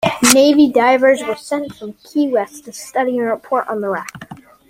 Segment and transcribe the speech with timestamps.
[0.33, 4.09] Navy divers were sent from Key West to study and report on the wreck.